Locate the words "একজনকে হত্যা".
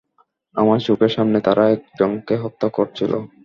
1.75-2.67